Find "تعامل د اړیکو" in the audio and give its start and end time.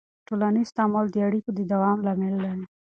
0.77-1.49